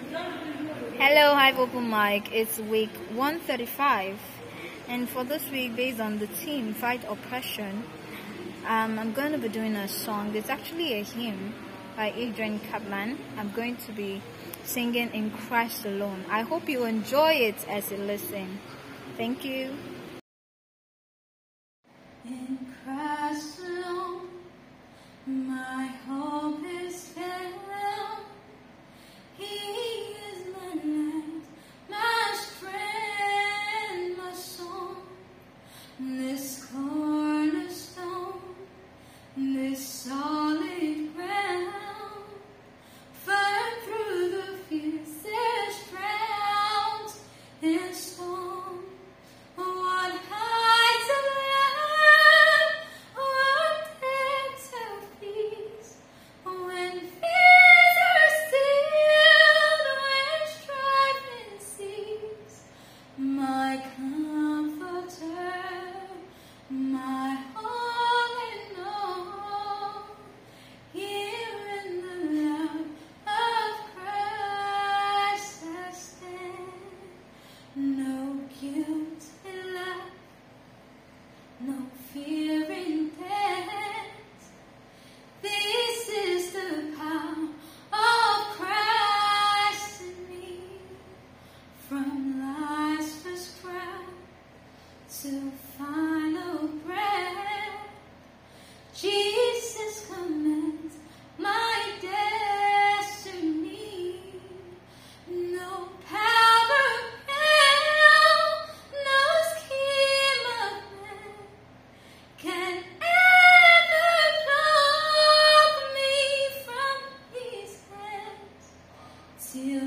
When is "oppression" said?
7.06-7.84